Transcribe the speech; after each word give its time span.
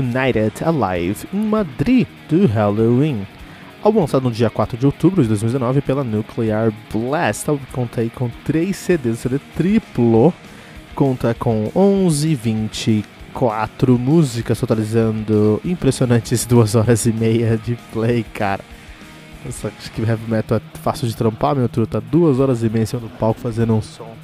United 0.00 0.64
Alive 0.64 1.26
em 1.32 1.38
Madrid 1.38 2.06
do 2.28 2.46
Halloween. 2.46 3.26
Álbum 3.82 4.00
lançado 4.00 4.24
no 4.24 4.30
dia 4.30 4.50
4 4.50 4.76
de 4.76 4.84
outubro 4.84 5.22
de 5.22 5.28
2019 5.28 5.80
pela 5.80 6.04
Nuclear 6.04 6.72
Blast. 6.92 7.48
Álbum 7.48 7.64
conta 7.72 8.02
aí 8.02 8.10
com 8.10 8.28
3 8.44 8.76
CDs, 8.76 9.20
CD 9.20 9.38
triplo. 9.56 10.34
Conta 10.94 11.32
com 11.32 11.70
11, 11.74 12.34
24 12.34 13.98
músicas, 13.98 14.60
totalizando 14.60 15.60
impressionantes 15.64 16.44
2 16.46 16.74
horas 16.74 17.06
e 17.06 17.12
meia 17.12 17.56
de 17.56 17.78
play, 17.92 18.22
cara. 18.34 18.62
Nossa, 19.44 19.68
acho 19.68 19.90
que 19.92 20.02
heavy 20.02 20.30
metal 20.30 20.58
é 20.58 20.78
fácil 20.78 21.08
de 21.08 21.16
trampar, 21.16 21.56
meu 21.56 21.68
truta. 21.68 22.00
2 22.00 22.38
horas 22.38 22.62
e 22.62 22.68
meia 22.68 22.84
em 22.84 22.98
do 22.98 23.08
palco 23.18 23.40
fazendo 23.40 23.74
um 23.74 23.80
som 23.80 24.14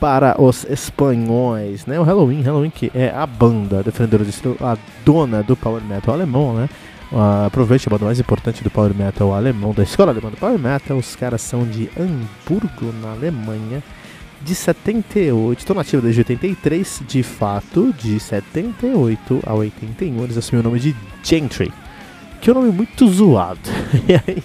para 0.00 0.40
os 0.40 0.64
espanhóis, 0.64 1.86
né? 1.86 1.98
O 1.98 2.02
Halloween, 2.02 2.42
Halloween 2.42 2.70
que 2.70 2.90
é 2.94 3.10
a 3.10 3.26
banda 3.26 3.82
defendedora 3.82 4.24
de 4.24 4.30
estilo, 4.30 4.56
a 4.60 4.76
dona 5.04 5.42
do 5.42 5.56
power 5.56 5.82
metal 5.82 6.14
alemão, 6.14 6.54
né? 6.54 6.68
Uh, 7.12 7.46
aproveite 7.46 7.88
a 7.88 7.90
banda 7.90 8.06
mais 8.06 8.18
importante 8.18 8.64
do 8.64 8.70
power 8.70 8.94
metal 8.94 9.32
alemão, 9.32 9.72
da 9.72 9.82
escola 9.82 10.10
alemã 10.10 10.30
do 10.30 10.36
power 10.36 10.58
metal. 10.58 10.96
Os 10.96 11.14
caras 11.14 11.42
são 11.42 11.64
de 11.64 11.88
Hamburgo, 11.98 12.92
na 13.00 13.12
Alemanha, 13.12 13.82
de 14.42 14.54
78. 14.54 15.58
Estão 15.58 15.76
nativos 15.76 16.02
desde 16.02 16.20
83, 16.22 17.02
de 17.06 17.22
fato, 17.22 17.94
de 17.96 18.18
78 18.18 19.40
a 19.46 19.54
81. 19.54 20.24
Eles 20.24 20.36
assumiram 20.36 20.68
o 20.68 20.72
nome 20.72 20.80
de 20.80 20.96
Gentry, 21.22 21.72
que 22.40 22.50
é 22.50 22.52
um 22.52 22.56
nome 22.56 22.72
muito 22.72 23.06
zoado. 23.06 23.60
e 24.08 24.14
aí, 24.14 24.42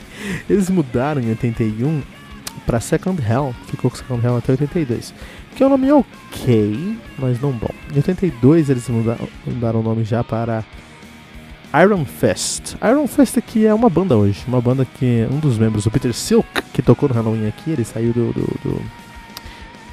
eles 0.50 0.70
mudaram 0.70 1.22
em 1.22 1.30
81 1.30 2.02
para 2.66 2.80
Second 2.80 3.20
Hell, 3.20 3.56
ficou 3.66 3.90
com 3.90 3.98
Second 3.98 4.24
Hell 4.24 4.38
até 4.38 4.52
82 4.52 5.12
que 5.60 5.64
é 5.64 5.68
um 5.68 5.72
nome 5.72 5.92
ok, 5.92 6.98
mas 7.18 7.42
não 7.42 7.52
bom. 7.52 7.68
Em 7.92 7.98
82 7.98 8.70
eles 8.70 8.88
mudaram, 8.88 9.28
mudaram 9.46 9.82
o 9.82 9.84
nome 9.84 10.06
já 10.06 10.24
para 10.24 10.64
Iron 11.84 12.06
Fist. 12.06 12.78
Iron 12.82 13.06
Fist 13.08 13.38
aqui 13.38 13.66
é 13.66 13.74
uma 13.74 13.90
banda 13.90 14.16
hoje, 14.16 14.42
uma 14.48 14.62
banda 14.62 14.86
que 14.86 15.28
um 15.30 15.38
dos 15.38 15.58
membros, 15.58 15.86
o 15.86 15.92
Peter 15.92 16.14
Silk, 16.14 16.48
que 16.74 16.82
tocou 16.82 17.10
no 17.10 17.16
Halloween 17.16 17.50
aqui, 17.50 17.72
ele 17.72 17.84
saiu 17.84 18.14
do, 18.14 18.32
do, 18.32 18.60
do, 18.64 18.82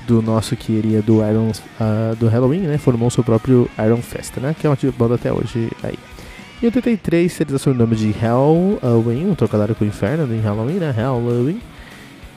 do 0.07 0.23
nosso 0.23 0.55
queria 0.55 1.03
do 1.03 1.15
Iron 1.29 1.51
uh, 1.51 2.15
do 2.15 2.29
Halloween, 2.29 2.61
né? 2.61 2.79
Formou 2.79 3.11
seu 3.11 3.25
próprio 3.25 3.69
Iron 3.85 4.03
Fist, 4.03 4.37
né? 4.37 4.55
Que 4.57 4.69
é 4.69 4.71
uma 4.71 4.79
banda 4.97 5.17
até 5.17 5.33
hoje 5.33 5.69
aí. 5.83 5.99
Em 6.63 6.67
83 6.67 7.41
eles 7.41 7.55
assumiram 7.55 7.85
o 7.85 7.89
nome 7.89 7.97
de 7.97 8.13
Halloween, 8.13 9.31
um 9.31 9.35
trocadilho 9.35 9.75
com 9.75 9.85
o 9.85 9.89
inferno 9.89 10.33
em 10.33 10.39
Halloween, 10.39 10.75
né? 10.75 10.93
Halloween. 10.93 11.61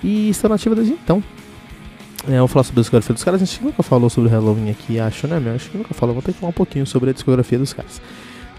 E 0.04 0.32
estão 0.32 0.50
nativos 0.50 0.80
desde 0.80 0.96
então. 0.96 1.24
É, 2.28 2.36
vamos 2.36 2.52
falar 2.52 2.64
sobre 2.64 2.80
a 2.80 2.82
discografia 2.82 3.14
dos 3.14 3.24
caras. 3.24 3.42
A 3.42 3.46
gente 3.46 3.64
nunca 3.64 3.82
falou 3.82 4.10
sobre 4.10 4.30
Halloween 4.30 4.70
aqui, 4.70 5.00
acho, 5.00 5.28
né, 5.28 5.40
meu? 5.40 5.56
Acho 5.56 5.70
que 5.70 5.78
nunca 5.78 5.94
falou. 5.94 6.14
Vou 6.14 6.22
ter 6.22 6.34
que 6.34 6.40
falar 6.40 6.50
um 6.50 6.54
pouquinho 6.54 6.86
sobre 6.86 7.10
a 7.10 7.14
discografia 7.14 7.58
dos 7.58 7.74
caras. 7.74 8.02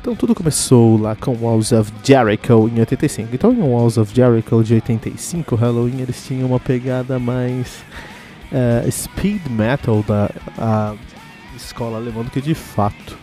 Então 0.00 0.16
tudo 0.16 0.34
começou 0.34 0.98
lá 0.98 1.14
com 1.14 1.36
Walls 1.36 1.72
of 1.72 1.92
Jericho 2.02 2.70
em 2.74 2.80
85. 2.80 3.34
Então 3.34 3.52
em 3.52 3.60
Walls 3.60 3.98
of 3.98 4.14
Jericho 4.14 4.64
de 4.64 4.74
85, 4.74 5.54
Halloween 5.56 6.00
eles 6.00 6.24
tinham 6.26 6.48
uma 6.48 6.58
pegada 6.58 7.18
mais 7.18 7.84
uh, 8.50 8.90
speed 8.90 9.46
metal 9.50 10.02
da 10.02 10.30
a 10.56 10.94
escola 11.54 11.98
alemã 11.98 12.22
do 12.22 12.30
que 12.30 12.40
de 12.40 12.54
fato 12.54 13.18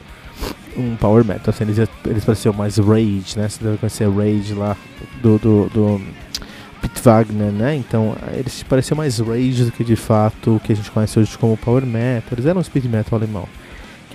um 0.77 0.95
power 0.95 1.25
metal. 1.25 1.49
Assim, 1.49 1.63
eles, 1.63 1.89
eles 2.05 2.23
pareciam 2.23 2.53
mais 2.53 2.77
Rage, 2.77 3.35
né? 3.35 3.49
Você 3.49 3.63
deve 3.63 3.77
conhecer 3.77 4.07
Rage 4.07 4.53
lá 4.53 4.77
do, 5.23 5.39
do, 5.39 5.69
do 5.69 6.01
Pete 6.81 7.01
Wagner, 7.01 7.51
né? 7.51 7.75
Então 7.75 8.15
eles 8.33 8.63
pareciam 8.63 8.97
mais 8.97 9.19
rage 9.19 9.65
do 9.65 9.71
que 9.71 9.83
de 9.83 9.95
fato 9.95 10.55
o 10.55 10.59
que 10.59 10.73
a 10.73 10.75
gente 10.75 10.91
conhece 10.91 11.19
hoje 11.19 11.37
como 11.37 11.57
power 11.57 11.85
metal. 11.85 12.29
Eles 12.33 12.45
eram 12.45 12.59
um 12.59 12.63
speed 12.63 12.85
metal 12.85 13.17
alemão. 13.17 13.47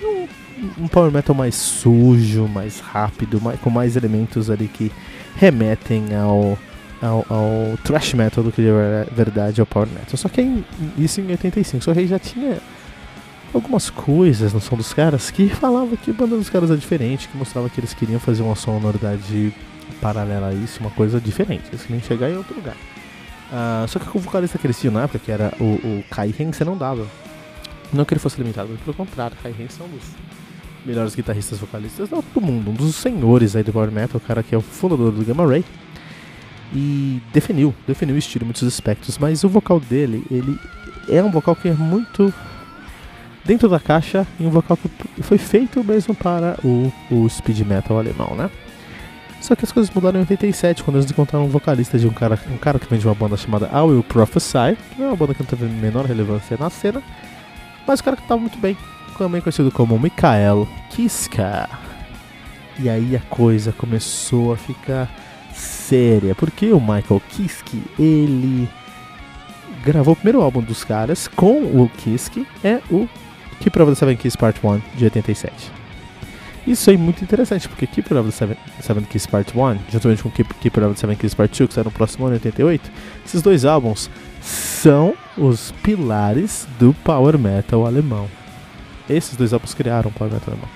É 0.01 0.07
um, 0.07 0.85
um 0.85 0.89
power 0.89 1.11
metal 1.11 1.35
mais 1.35 1.55
sujo, 1.55 2.47
mais 2.49 2.81
rápido, 2.81 3.41
mais, 3.41 3.61
com 3.61 3.71
mais 3.71 3.97
elementos 3.97 4.51
ali 4.51 4.69
que 4.69 4.91
remetem 5.37 6.15
ao, 6.15 6.59
ao, 7.01 7.27
ao 7.29 7.77
thrash 7.85 8.15
metal 8.15 8.45
do 8.45 8.53
que 8.53 8.63
de 8.63 8.71
verdade 9.15 9.61
ao 9.61 9.67
power 9.67 9.89
metal. 9.89 10.17
Só 10.17 10.29
que 10.29 10.41
em, 10.41 10.65
isso 10.97 11.21
em 11.21 11.31
85. 11.31 11.85
Só 11.85 11.93
que 11.93 12.07
já 12.07 12.19
tinha 12.19 12.59
algumas 13.53 13.91
coisas 13.91 14.53
no 14.53 14.61
som 14.61 14.77
dos 14.77 14.95
caras 14.95 15.31
que 15.31 15.49
falava 15.49 15.97
que 15.97 16.11
a 16.11 16.15
banda 16.15 16.37
dos 16.37 16.49
caras 16.49 16.71
é 16.71 16.77
diferente, 16.77 17.29
que 17.29 17.37
mostrava 17.37 17.69
que 17.69 17.79
eles 17.81 17.93
queriam 17.93 18.19
fazer 18.19 18.43
uma 18.43 18.57
sonoridade 18.57 19.53
paralela 20.01 20.49
a 20.49 20.55
isso, 20.55 20.81
uma 20.81 20.91
coisa 20.91 21.21
diferente. 21.21 21.65
Eles 21.69 21.83
queriam 21.83 22.03
chegar 22.03 22.31
em 22.31 22.37
outro 22.37 22.55
lugar. 22.55 22.77
Uh, 23.53 23.87
só 23.87 23.99
que 23.99 24.17
o 24.17 24.21
vocalista 24.21 24.59
que 24.59 24.67
eles 24.67 24.83
na 24.85 25.03
época, 25.03 25.19
que 25.19 25.31
era 25.31 25.53
o, 25.61 25.65
o 25.65 26.05
Kai 26.11 26.35
Hansen, 26.39 26.67
não 26.67 26.77
dava. 26.77 27.07
Não 27.93 28.05
que 28.05 28.15
ele 28.15 28.21
fosse 28.21 28.41
limitado, 28.41 28.71
mas 28.71 28.81
pelo 28.81 28.95
contrário, 28.95 29.37
Kai 29.43 29.53
Hansen 29.53 29.81
é 29.81 29.85
um 29.85 29.89
dos 29.89 30.05
melhores 30.85 31.15
guitarristas 31.15 31.59
vocalistas 31.59 32.09
do 32.09 32.41
mundo, 32.41 32.71
um 32.71 32.75
dos 32.75 32.97
senhores 32.97 33.55
aí 33.55 33.63
do 33.63 33.73
Power 33.73 33.91
Metal, 33.91 34.17
o 34.17 34.27
cara 34.27 34.43
que 34.43 34.55
é 34.55 34.59
o 34.59 34.63
fundador 34.63 35.13
do 35.13 35.25
Gamma 35.25 35.47
Ray. 35.47 35.65
E 36.75 37.21
definiu, 37.33 37.75
definiu 37.87 38.15
o 38.15 38.19
estilo 38.19 38.45
em 38.45 38.47
muitos 38.47 38.67
aspectos, 38.67 39.19
mas 39.19 39.45
o 39.45 39.49
vocal 39.49 39.79
dele, 39.79 40.25
ele 40.31 40.59
é 41.09 41.23
um 41.23 41.31
vocal 41.31 41.55
que 41.55 41.69
é 41.69 41.75
muito 41.75 42.33
dentro 43.45 43.69
da 43.69 43.79
caixa 43.79 44.27
e 44.41 44.47
um 44.47 44.51
vocal 44.51 44.79
que 44.79 45.23
foi 45.23 45.37
feito 45.37 45.85
mesmo 45.85 46.15
para 46.15 46.57
o, 46.65 46.91
o 47.11 47.29
speed 47.29 47.61
metal 47.61 47.99
alemão, 47.99 48.35
né? 48.35 48.51
Só 49.43 49.57
que 49.57 49.65
as 49.65 49.73
coisas 49.73 49.93
mudaram 49.93 50.19
em 50.19 50.21
87, 50.21 50.85
quando 50.85 50.99
eles 50.99 51.11
encontraram 51.11 51.47
um 51.47 51.49
vocalista 51.49 51.99
de 51.99 52.07
um 52.07 52.13
cara, 52.13 52.39
um 52.49 52.57
cara 52.57 52.79
que 52.79 52.87
vem 52.87 52.97
de 52.97 53.07
uma 53.09 53.15
banda 53.15 53.37
chamada 53.37 53.69
I 53.73 53.81
Will 53.81 54.05
Prophesy, 54.05 54.79
que 54.95 55.03
é 55.03 55.05
uma 55.05 55.17
banda 55.17 55.35
que 55.35 55.43
não 55.43 55.49
teve 55.49 55.65
menor 55.67 56.07
relevância 56.07 56.57
na 56.57 56.71
cena, 56.71 57.03
mas 57.85 57.99
o 57.99 58.05
cara 58.05 58.17
que 58.17 58.23
estava 58.23 58.41
muito 58.41 58.57
bem, 58.59 58.77
também 59.19 59.41
conhecido 59.41 59.73
como 59.73 59.99
Mikael 59.99 60.69
Kiska. 60.91 61.69
E 62.79 62.89
aí 62.89 63.17
a 63.17 63.21
coisa 63.21 63.73
começou 63.73 64.53
a 64.53 64.57
ficar 64.57 65.11
séria, 65.53 66.37
porque 66.37 66.73
o 66.73 66.81
Michael 66.81 67.21
Kiske, 67.31 67.83
ele 67.99 68.69
gravou 69.85 70.13
o 70.13 70.17
primeiro 70.17 70.41
álbum 70.41 70.63
dos 70.63 70.85
caras 70.85 71.27
com 71.27 71.63
o 71.63 71.91
Kiske, 71.99 72.47
é 72.63 72.81
o 72.89 73.09
Keep 73.59 73.77
Over 73.77 73.93
the 73.93 73.99
Seven 73.99 74.17
Keys 74.17 74.37
Part 74.37 74.65
1 74.65 74.81
de 74.97 75.05
87. 75.05 75.82
Isso 76.67 76.91
é 76.91 76.97
muito 76.97 77.25
interessante, 77.25 77.69
porque 77.69 77.87
Keeper 77.87 78.19
of 78.19 78.31
the 78.31 78.37
Seven, 78.37 78.57
Seven 78.81 79.05
Keys 79.05 79.27
Part 79.27 79.53
1, 79.57 79.79
juntamente 79.91 80.23
com 80.23 80.31
Keeper 80.31 80.85
of 80.85 80.95
the 80.95 81.01
Seven 81.01 81.17
Keys 81.17 81.35
Part 81.35 81.59
2, 81.59 81.69
que 81.69 81.75
sai 81.75 81.83
no 81.83 81.91
próximo 81.91 82.27
ano, 82.27 82.35
88, 82.35 82.91
esses 83.27 83.43
dois 83.43 83.65
álbuns 83.65 84.09
são 84.41 85.15
os 85.37 85.73
pilares 85.83 86.69
do 86.79 86.95
power 87.03 87.37
metal 87.37 87.85
alemão. 87.85 88.29
Esses 89.11 89.37
dois 89.37 89.53
álbuns 89.53 89.75
criaram 89.75 90.11
o 90.11 90.13
Power 90.13 90.33
Metal 90.33 90.55
alemão. 90.55 90.69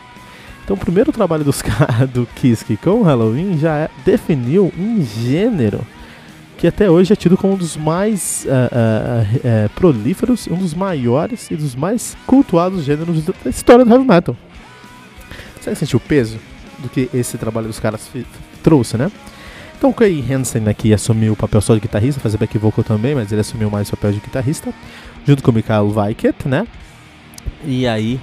Então 0.65 0.75
o 0.75 0.79
primeiro 0.79 1.12
trabalho 1.12 1.44
dos 1.44 1.62
do 2.12 2.27
Kiske 2.35 2.77
com 2.77 3.03
Halloween 3.03 3.56
já 3.56 3.77
é, 3.77 3.91
definiu 4.05 4.73
um 4.77 5.00
gênero 5.00 5.87
que 6.59 6.67
até 6.67 6.91
hoje 6.91 7.12
é 7.12 7.17
tido 7.17 7.37
como 7.37 7.55
um 7.55 7.56
dos 7.56 7.77
mais 7.77 8.44
uh, 8.47 8.49
uh, 8.49 9.67
uh, 9.67 9.69
prolíferos, 9.77 10.49
um 10.49 10.56
dos 10.56 10.75
maiores 10.75 11.50
e 11.50 11.55
dos 11.55 11.77
mais 11.77 12.17
cultuados 12.27 12.82
gêneros 12.82 13.23
da 13.25 13.50
história 13.50 13.85
do 13.85 13.93
heavy 13.93 14.05
metal. 14.05 14.37
Você 15.67 15.75
sentiu 15.75 15.97
o 15.97 16.01
peso 16.01 16.39
do 16.79 16.89
que 16.89 17.11
esse 17.13 17.37
trabalho 17.37 17.67
dos 17.67 17.81
caras 17.81 18.09
trouxe, 18.63 18.97
né? 18.97 19.11
Então 19.77 19.91
o 19.91 19.95
Kai 19.95 20.25
Hansen 20.31 20.69
aqui 20.69 20.95
assumiu 20.95 21.33
o 21.33 21.37
papel 21.37 21.61
só 21.61 21.75
de 21.75 21.81
guitarrista, 21.81 22.21
fazer 22.21 22.39
back 22.39 22.57
vocal 22.57 22.85
também, 22.85 23.15
mas 23.15 23.33
ele 23.33 23.41
assumiu 23.41 23.71
mais 23.71 23.89
o 23.89 23.91
papel 23.91 24.13
de 24.13 24.21
guitarrista, 24.21 24.73
junto 25.27 25.43
com 25.43 25.51
o 25.51 25.55
Mikael 25.55 25.89
Weiket, 25.89 26.47
né? 26.47 26.67
E 27.65 27.87
aí 27.87 28.21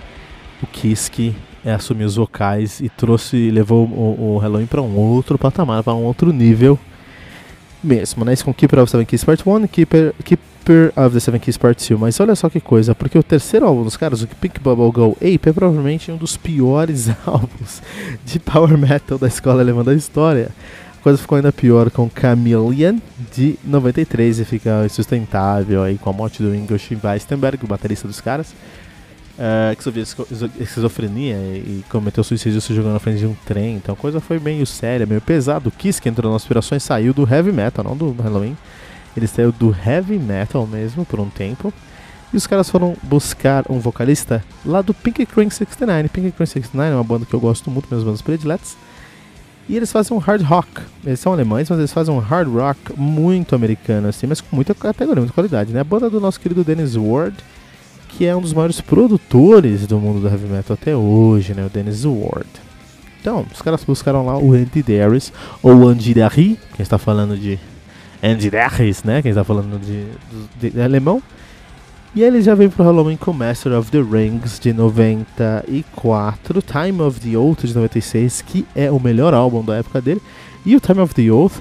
o 0.61 0.67
Kiske 0.67 1.35
é, 1.63 1.73
assumiu 1.73 2.07
os 2.07 2.15
vocais 2.15 2.79
e 2.79 2.89
trouxe, 2.89 3.51
levou 3.51 3.85
o, 3.85 4.35
o 4.35 4.37
Halloween 4.37 4.65
para 4.65 4.81
um 4.81 4.95
outro 4.95 5.37
patamar, 5.37 5.83
para 5.83 5.93
um 5.93 6.03
outro 6.03 6.31
nível 6.31 6.79
mesmo, 7.83 8.23
né? 8.23 8.33
Keeper 8.35 8.79
of 8.79 8.91
Seven 8.91 9.05
Keys 9.05 9.23
Part 9.23 9.43
1 9.45 9.67
Keeper, 9.67 10.13
Keeper 10.23 10.93
of 10.95 11.13
the 11.13 11.19
Seven 11.19 11.39
Keys 11.39 11.57
Part 11.57 11.87
2. 11.87 11.99
Mas 11.99 12.19
olha 12.19 12.35
só 12.35 12.49
que 12.49 12.59
coisa, 12.59 12.95
porque 12.95 13.17
o 13.17 13.23
terceiro 13.23 13.65
álbum 13.65 13.83
dos 13.83 13.97
caras, 13.97 14.21
o 14.21 14.27
Pink 14.27 14.59
Bubble 14.59 14.91
Go 14.91 15.17
Ape, 15.17 15.49
é 15.49 15.53
provavelmente 15.53 16.11
um 16.11 16.17
dos 16.17 16.37
piores 16.37 17.09
álbuns 17.25 17.81
de 18.25 18.39
power 18.39 18.77
metal 18.77 19.17
da 19.17 19.27
escola 19.27 19.61
alemã 19.61 19.83
da 19.83 19.93
história. 19.93 20.49
A 20.99 21.03
coisa 21.03 21.17
ficou 21.17 21.35
ainda 21.35 21.51
pior 21.51 21.91
com 21.91 22.09
Chameleon 22.09 22.97
de 23.35 23.59
93 23.63 24.39
e 24.39 24.45
fica 24.45 24.85
insustentável 24.85 25.83
aí 25.83 25.97
com 25.97 26.09
a 26.09 26.13
morte 26.13 26.41
do 26.41 26.55
Ingo 26.55 26.75
Weistenberg, 27.03 27.65
o 27.65 27.67
baterista 27.67 28.07
dos 28.07 28.21
caras 28.21 28.53
uh, 29.37 29.75
que 29.75 29.83
sofria 29.83 30.03
esquizofrenia 30.59 31.35
e 31.35 31.83
cometeu 31.89 32.23
suicídio 32.23 32.61
se 32.61 32.73
jogando 32.73 32.93
na 32.93 32.99
frente 32.99 33.19
de 33.19 33.25
um 33.25 33.35
trem. 33.45 33.75
Então 33.75 33.93
a 33.93 33.97
coisa 33.97 34.19
foi 34.19 34.39
meio 34.39 34.65
séria, 34.65 35.05
meio 35.05 35.21
pesada. 35.21 35.67
O 35.67 35.71
Kiss, 35.71 36.01
que 36.01 36.09
entrou 36.09 36.31
nas 36.31 36.43
aspirações, 36.43 36.83
saiu 36.83 37.13
do 37.13 37.27
heavy 37.27 37.51
metal, 37.51 37.83
não 37.83 37.95
do 37.95 38.11
Halloween. 38.21 38.57
Ele 39.15 39.27
saiu 39.27 39.51
do 39.51 39.75
heavy 39.85 40.17
metal 40.17 40.65
mesmo 40.65 41.05
por 41.05 41.19
um 41.19 41.29
tempo. 41.29 41.73
E 42.33 42.37
os 42.37 42.47
caras 42.47 42.67
foram 42.67 42.95
buscar 43.03 43.63
um 43.69 43.79
vocalista 43.79 44.43
lá 44.65 44.81
do 44.81 44.93
Pink 44.93 45.23
Crank 45.25 45.53
69. 45.53 46.09
Pink 46.09 46.31
Crank 46.31 46.49
69 46.49 46.91
é 46.91 46.95
uma 46.95 47.03
banda 47.03 47.25
que 47.25 47.33
eu 47.33 47.39
gosto 47.39 47.69
muito, 47.69 47.87
minhas 47.91 48.03
bandas 48.03 48.23
prediletas. 48.23 48.75
E 49.69 49.77
eles 49.77 49.91
fazem 49.91 50.17
um 50.17 50.19
hard 50.19 50.41
rock. 50.41 50.67
Eles 51.05 51.19
são 51.19 51.31
alemães, 51.31 51.69
mas 51.69 51.77
eles 51.77 51.93
fazem 51.93 52.13
um 52.13 52.17
hard 52.17 52.49
rock 52.49 52.99
muito 52.99 53.55
americano, 53.55 54.09
assim, 54.09 54.27
mas 54.27 54.41
com 54.41 54.53
muita 54.55 54.73
categoria, 54.73 55.21
muita 55.21 55.33
qualidade, 55.33 55.71
né? 55.71 55.79
A 55.79 55.83
banda 55.83 56.09
do 56.09 56.19
nosso 56.19 56.39
querido 56.39 56.63
Dennis 56.63 56.95
Ward 56.95 57.37
que 58.17 58.25
é 58.25 58.35
um 58.35 58.41
dos 58.41 58.53
maiores 58.53 58.79
produtores 58.79 59.87
do 59.87 59.99
mundo 59.99 60.19
do 60.19 60.27
heavy 60.27 60.47
metal 60.47 60.77
até 60.79 60.95
hoje, 60.95 61.53
né, 61.53 61.65
o 61.65 61.69
Dennis 61.69 62.05
Ward. 62.05 62.49
Então, 63.19 63.45
os 63.53 63.61
caras 63.61 63.83
buscaram 63.83 64.25
lá 64.25 64.37
o 64.37 64.53
Andy 64.53 64.83
Darius, 64.83 65.31
ou 65.61 65.87
Andy 65.87 66.13
Darry, 66.13 66.59
quem 66.75 66.83
está 66.83 66.97
falando 66.97 67.37
de 67.37 67.57
Andy 68.21 68.49
Darius, 68.49 69.03
né, 69.03 69.21
quem 69.21 69.29
está 69.29 69.43
falando 69.43 69.79
de, 69.79 70.05
de, 70.59 70.69
de 70.71 70.81
alemão. 70.81 71.21
E 72.15 72.21
ele 72.21 72.41
já 72.41 72.53
veio 72.53 72.69
pro 72.69 72.83
Halloween 72.83 73.17
com 73.17 73.33
Master 73.33 73.73
of 73.73 73.89
the 73.89 73.99
Rings 73.99 74.59
de 74.59 74.71
94, 74.71 76.61
Time 76.61 77.01
of 77.01 77.19
the 77.19 77.35
Oath 77.35 77.65
de 77.65 77.73
96, 77.73 78.43
que 78.43 78.67
é 78.75 78.91
o 78.91 78.99
melhor 78.99 79.33
álbum 79.33 79.63
da 79.63 79.77
época 79.77 79.99
dele, 79.99 80.21
e 80.63 80.75
o 80.75 80.79
Time 80.79 80.99
of 80.99 81.15
the 81.15 81.31
Oath 81.31 81.59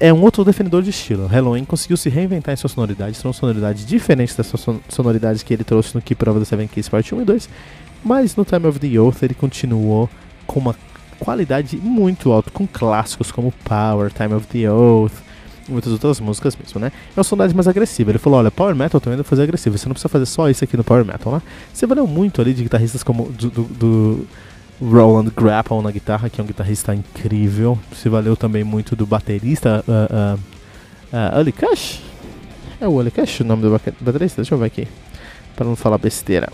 é 0.00 0.12
um 0.12 0.22
outro 0.22 0.44
definidor 0.44 0.82
de 0.82 0.90
estilo. 0.90 1.26
Halloween 1.26 1.64
conseguiu 1.64 1.96
se 1.96 2.08
reinventar 2.08 2.52
em 2.52 2.56
sua 2.56 2.68
sonoridade, 2.68 3.16
são 3.16 3.32
sonoridades 3.32 3.84
diferentes 3.86 4.34
das 4.34 4.52
sonoridades 4.88 5.42
que 5.42 5.52
ele 5.52 5.64
trouxe 5.64 5.94
no 5.94 6.02
Keeper 6.02 6.30
of 6.30 6.38
the 6.40 6.44
Seven 6.44 6.68
Keys 6.68 6.88
Part 6.88 7.14
1 7.14 7.22
e 7.22 7.24
2, 7.24 7.48
mas 8.04 8.36
no 8.36 8.44
Time 8.44 8.66
of 8.66 8.78
the 8.78 8.98
Oath 8.98 9.22
ele 9.22 9.34
continuou 9.34 10.08
com 10.46 10.60
uma 10.60 10.74
qualidade 11.18 11.76
muito 11.76 12.32
alta, 12.32 12.50
com 12.50 12.66
clássicos 12.66 13.30
como 13.30 13.52
Power, 13.64 14.12
Time 14.12 14.34
of 14.34 14.46
the 14.48 14.70
Oath, 14.70 15.12
muitas 15.68 15.92
outras 15.92 16.20
músicas 16.20 16.56
mesmo, 16.56 16.80
né? 16.80 16.90
É 17.16 17.18
uma 17.18 17.24
sonoridade 17.24 17.54
mais 17.54 17.68
agressiva. 17.68 18.10
Ele 18.10 18.18
falou: 18.18 18.38
olha, 18.38 18.50
Power 18.50 18.74
Metal 18.74 19.00
também 19.00 19.16
dá 19.16 19.24
fazer 19.24 19.42
agressivo, 19.44 19.78
você 19.78 19.86
não 19.88 19.94
precisa 19.94 20.08
fazer 20.08 20.26
só 20.26 20.48
isso 20.50 20.64
aqui 20.64 20.76
no 20.76 20.84
Power 20.84 21.04
Metal, 21.04 21.32
né? 21.32 21.42
Você 21.72 21.86
valeu 21.86 22.06
muito 22.06 22.40
ali 22.40 22.52
de 22.52 22.62
guitarristas 22.64 23.02
como 23.02 23.30
do, 23.30 23.50
do, 23.50 23.62
do 23.62 24.28
Roland 24.80 25.30
Grapple 25.36 25.80
na 25.82 25.90
guitarra, 25.90 26.28
que 26.28 26.40
é 26.40 26.44
um 26.44 26.46
guitarrista 26.46 26.94
incrível. 26.94 27.78
Se 27.94 28.08
valeu 28.08 28.36
também 28.36 28.64
muito 28.64 28.96
do 28.96 29.06
baterista 29.06 29.84
uh, 29.86 30.36
uh, 31.16 31.48
uh, 31.48 31.52
Cash. 31.52 32.00
É 32.80 32.88
o 32.88 32.98
Ali 32.98 33.10
Cash 33.10 33.40
o 33.40 33.44
nome 33.44 33.62
do 33.62 33.70
baterista? 34.00 34.42
Deixa 34.42 34.54
eu 34.54 34.58
ver 34.58 34.66
aqui. 34.66 34.88
Para 35.54 35.66
não 35.66 35.76
falar 35.76 35.98
besteira. 35.98 36.48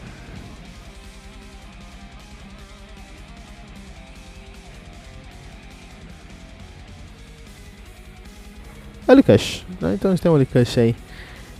Ali 9.06 9.22
Cash. 9.22 9.64
Né? 9.80 9.94
Então 9.94 10.10
a 10.10 10.14
gente 10.14 10.22
tem 10.22 10.30
o 10.30 10.34
Ali 10.34 10.44
Cash 10.44 10.76
aí 10.76 10.94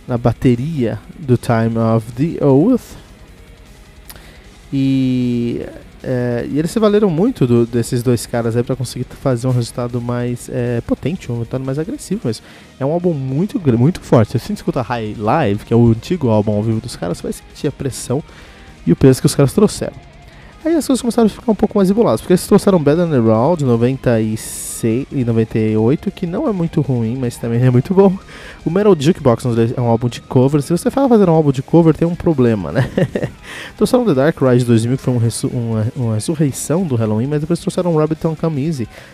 na 0.07 0.19
bateria 0.19 0.99
do 1.17 1.35
Time 1.35 1.77
of 1.77 2.11
the 2.11 2.45
Oath. 2.45 2.95
E 4.71 5.65
é, 6.03 6.47
e 6.49 6.57
eles 6.57 6.71
se 6.71 6.79
valeram 6.79 7.09
muito 7.09 7.45
do, 7.45 7.65
desses 7.65 8.01
dois 8.01 8.25
caras 8.25 8.55
aí 8.55 8.63
para 8.63 8.75
conseguir 8.75 9.05
fazer 9.21 9.47
um 9.47 9.51
resultado 9.51 9.99
mais 10.01 10.49
é, 10.51 10.81
potente, 10.81 11.31
um 11.31 11.35
resultado 11.35 11.63
mais 11.63 11.77
agressivo. 11.77 12.21
Mas 12.23 12.41
é 12.79 12.85
um 12.85 12.91
álbum 12.91 13.13
muito, 13.13 13.59
muito 13.77 13.99
forte. 13.99 14.31
Se 14.31 14.39
você 14.39 14.53
escuta 14.53 14.81
High 14.81 15.15
Live, 15.17 15.65
que 15.65 15.73
é 15.73 15.77
o 15.77 15.87
antigo 15.89 16.29
álbum 16.29 16.53
ao 16.53 16.63
vivo 16.63 16.79
dos 16.79 16.95
caras, 16.95 17.17
você 17.17 17.23
vai 17.23 17.33
sentir 17.33 17.67
a 17.67 17.71
pressão 17.71 18.23
e 18.85 18.91
o 18.91 18.95
peso 18.95 19.19
que 19.19 19.25
os 19.25 19.35
caras 19.35 19.53
trouxeram. 19.53 19.95
Aí 20.63 20.75
as 20.75 20.85
coisas 20.85 21.01
começaram 21.01 21.27
a 21.27 21.29
ficar 21.29 21.51
um 21.51 21.55
pouco 21.55 21.77
mais 21.77 21.89
emboladas, 21.89 22.21
porque 22.21 22.33
eles 22.33 22.45
trouxeram 22.45 22.81
Bad 22.81 23.09
the 23.09 23.17
Round 23.17 23.63
96 23.63 24.68
e 24.87 25.23
98, 25.25 26.11
que 26.11 26.25
não 26.25 26.47
é 26.47 26.51
muito 26.51 26.81
ruim, 26.81 27.17
mas 27.17 27.37
também 27.37 27.61
é 27.65 27.69
muito 27.69 27.93
bom. 27.93 28.17
O 28.65 28.69
Metal 28.69 28.95
Jukebox 28.97 29.45
é 29.75 29.81
um 29.81 29.87
álbum 29.87 30.07
de 30.07 30.21
cover. 30.21 30.61
Se 30.61 30.71
você 30.71 30.89
fala 30.89 31.09
fazer 31.09 31.29
um 31.29 31.33
álbum 31.33 31.51
de 31.51 31.61
cover, 31.61 31.95
tem 31.95 32.07
um 32.07 32.15
problema, 32.15 32.71
né? 32.71 32.89
trouxeram 33.77 34.05
The 34.05 34.13
Dark 34.13 34.41
Ride 34.41 34.65
2000, 34.65 34.97
que 34.97 35.03
foi 35.03 35.13
um 35.13 35.19
uma, 35.51 35.87
uma, 35.95 36.15
ressurreição 36.15 36.83
do 36.83 36.95
Halloween, 36.95 37.27
mas 37.27 37.41
depois 37.41 37.59
trouxeram 37.59 37.95
Rabbit 37.95 38.25
on 38.25 38.35
Come 38.35 38.59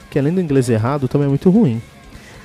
que 0.09 0.19
além 0.19 0.33
do 0.33 0.41
inglês 0.41 0.69
errado, 0.69 1.07
também 1.07 1.25
é 1.25 1.29
muito 1.29 1.49
ruim. 1.49 1.81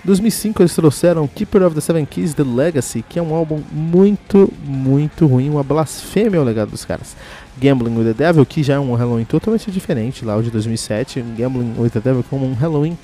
Em 0.02 0.06
2005 0.06 0.62
eles 0.62 0.74
trouxeram 0.74 1.28
Keeper 1.28 1.62
of 1.62 1.74
the 1.74 1.80
Seven 1.80 2.06
Keys 2.06 2.32
The 2.32 2.42
Legacy, 2.42 3.04
que 3.06 3.18
é 3.18 3.22
um 3.22 3.34
álbum 3.34 3.60
muito, 3.70 4.50
muito 4.64 5.26
ruim, 5.26 5.50
uma 5.50 5.62
blasfêmia 5.62 6.38
ao 6.38 6.44
legado 6.44 6.70
dos 6.70 6.84
caras. 6.84 7.14
Gambling 7.60 7.96
with 7.98 8.14
the 8.14 8.14
Devil, 8.14 8.46
que 8.46 8.62
já 8.62 8.74
é 8.74 8.78
um 8.78 8.94
Halloween 8.94 9.24
totalmente 9.24 9.70
diferente, 9.70 10.24
lá 10.24 10.36
o 10.36 10.42
de 10.42 10.50
2007, 10.50 11.22
Gambling 11.36 11.74
with 11.78 11.90
the 11.90 12.00
Devil 12.00 12.24
como 12.30 12.46
um 12.46 12.54
Halloween 12.54 12.96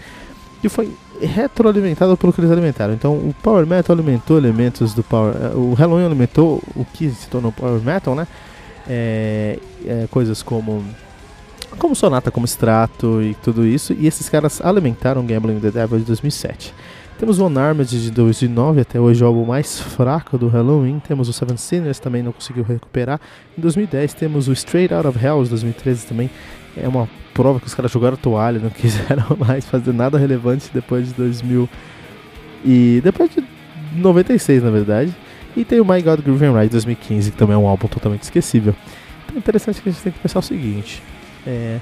que 0.63 0.69
foi 0.71 0.91
retroalimentado 1.21 2.17
pelo 2.17 2.33
que 2.33 2.41
eles 2.41 2.51
alimentaram. 2.51 2.95
Então 2.95 3.15
o 3.15 3.35
Power 3.43 3.67
Metal 3.67 3.95
alimentou 3.95 4.39
elementos 4.39 4.95
do 4.95 5.03
Power, 5.03 5.35
eh, 5.35 5.55
o 5.55 5.75
Halloween 5.75 6.07
alimentou 6.07 6.63
o 6.75 6.85
que 6.85 7.11
se 7.11 7.29
tornou 7.29 7.53
Power 7.53 7.81
Metal, 7.83 8.15
né? 8.15 8.27
É, 8.89 9.59
é, 9.85 10.07
coisas 10.11 10.43
como 10.43 10.83
como 11.79 11.95
Sonata, 11.95 12.31
como 12.31 12.47
Extrato 12.47 13.23
e 13.23 13.35
tudo 13.43 13.67
isso, 13.67 13.93
e 13.93 14.07
esses 14.07 14.29
caras 14.29 14.61
alimentaram 14.61 15.25
Gambling 15.25 15.61
the 15.61 15.71
Devil 15.71 15.99
de 15.99 16.05
2007. 16.05 16.75
Temos 17.19 17.39
o 17.39 17.47
Unarmed 17.47 17.89
de 17.89 18.11
2009, 18.11 18.83
até 18.83 19.01
hoje 19.01 19.25
o 19.25 19.27
álbum 19.27 19.47
mais 19.47 19.81
fraco 19.81 20.37
do 20.37 20.49
Halloween. 20.49 21.01
Temos 21.01 21.31
o 21.31 21.33
Seven 21.33 21.57
Sinners, 21.57 21.99
também 21.99 22.23
não 22.23 22.31
conseguiu 22.31 22.63
recuperar. 22.63 23.19
Em 23.57 23.61
2010 23.61 24.13
temos 24.13 24.49
o 24.49 24.53
Straight 24.53 24.93
Out 24.93 25.09
of 25.09 25.25
Hell, 25.25 25.43
de 25.43 25.49
2013 25.49 26.07
também. 26.07 26.31
É 26.77 26.87
uma 26.87 27.09
prova 27.33 27.59
que 27.59 27.67
os 27.67 27.75
caras 27.75 27.91
jogaram 27.91 28.19
toalha, 28.19 28.59
não 28.59 28.69
quiseram 28.71 29.25
mais 29.39 29.65
fazer 29.65 29.95
nada 29.95 30.19
relevante 30.19 30.69
depois 30.75 31.09
de 31.09 31.15
2000 31.15 31.67
e 32.63 33.01
depois 33.03 33.31
de 33.31 33.43
96, 33.95 34.63
na 34.63 34.71
verdade. 34.71 35.17
E 35.57 35.65
tem 35.65 35.81
o 35.81 35.87
My 35.87 36.03
God 36.03 36.21
Grooving 36.21 36.53
Ride 36.53 36.69
2015, 36.69 37.31
que 37.31 37.37
também 37.39 37.55
é 37.55 37.59
um 37.59 37.67
álbum 37.67 37.89
totalmente 37.89 38.25
esquecível. 38.25 38.75
Então 39.25 39.37
é 39.37 39.39
interessante 39.39 39.81
que 39.81 39.89
a 39.89 39.93
gente 39.93 40.03
tem 40.03 40.13
que 40.13 40.19
pensar 40.19 40.41
o 40.41 40.43
seguinte. 40.43 41.03
É, 41.47 41.79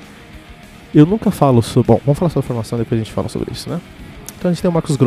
eu 0.94 1.06
nunca 1.06 1.30
falo 1.30 1.62
sobre. 1.62 1.88
Bom, 1.88 2.00
vamos 2.04 2.18
falar 2.18 2.30
sobre 2.30 2.46
a 2.46 2.48
formação, 2.48 2.78
depois 2.78 3.00
a 3.00 3.04
gente 3.04 3.12
fala 3.12 3.28
sobre 3.28 3.52
isso, 3.52 3.68
né? 3.68 3.80
Então 4.38 4.50
a 4.50 4.52
gente 4.52 4.60
tem 4.60 4.70
o 4.70 4.74
Marcos 4.74 4.98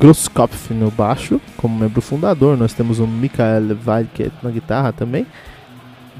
Groskopf 0.00 0.70
no 0.74 0.90
baixo, 0.90 1.40
como 1.56 1.78
membro 1.78 2.02
fundador. 2.02 2.56
Nós 2.56 2.72
temos 2.72 2.98
o 2.98 3.06
Mikael 3.06 3.76
Weidke 3.86 4.32
na 4.42 4.50
guitarra 4.50 4.92
também. 4.92 5.24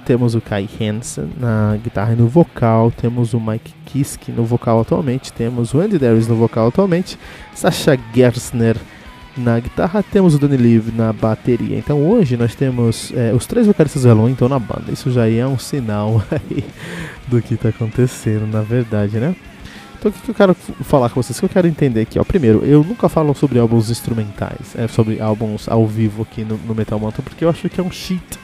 Temos 0.06 0.34
o 0.34 0.40
Kai 0.40 0.68
Hansen 0.80 1.32
na 1.36 1.76
guitarra 1.82 2.12
e 2.12 2.16
no 2.16 2.28
vocal. 2.28 2.92
Temos 2.92 3.34
o 3.34 3.40
Mike 3.40 3.74
Kiske 3.86 4.30
no 4.30 4.44
vocal 4.44 4.80
atualmente. 4.80 5.32
Temos 5.32 5.74
o 5.74 5.80
Andy 5.80 5.98
Darius 5.98 6.28
no 6.28 6.36
vocal 6.36 6.68
atualmente. 6.68 7.18
Sasha 7.54 7.98
Gersner 8.14 8.76
na 9.36 9.58
guitarra. 9.58 10.02
Temos 10.02 10.34
o 10.34 10.38
Danny 10.38 10.56
Live 10.56 10.92
na 10.92 11.12
bateria. 11.12 11.76
Então 11.78 12.06
hoje 12.08 12.36
nós 12.36 12.54
temos 12.54 13.12
é, 13.14 13.32
os 13.32 13.46
três 13.46 13.66
vocalistas 13.66 14.02
do 14.02 14.28
então 14.28 14.48
na 14.48 14.58
banda. 14.58 14.92
Isso 14.92 15.10
já 15.10 15.28
é 15.28 15.46
um 15.46 15.58
sinal 15.58 16.22
do 17.28 17.40
que 17.42 17.54
está 17.54 17.68
acontecendo, 17.70 18.46
na 18.46 18.62
verdade, 18.62 19.18
né? 19.18 19.34
Então 19.98 20.10
o 20.10 20.14
que, 20.14 20.20
que, 20.20 20.30
eu 20.30 20.34
quero 20.34 20.54
falar 20.54 21.08
com 21.08 21.22
vocês? 21.22 21.36
O 21.38 21.40
que 21.40 21.46
eu 21.46 21.50
quero 21.50 21.66
entender 21.66 22.02
aqui, 22.02 22.18
ó. 22.18 22.24
Primeiro, 22.24 22.64
eu 22.64 22.84
nunca 22.84 23.08
falo 23.08 23.34
sobre 23.34 23.58
álbuns 23.58 23.90
instrumentais, 23.90 24.74
é, 24.76 24.86
sobre 24.86 25.20
álbuns 25.20 25.68
ao 25.68 25.86
vivo 25.86 26.22
aqui 26.22 26.44
no, 26.44 26.58
no 26.58 26.74
Metal 26.74 26.98
Mantra, 26.98 27.22
porque 27.22 27.44
eu 27.44 27.48
acho 27.48 27.68
que 27.70 27.80
é 27.80 27.82
um 27.82 27.90
cheat 27.90 28.38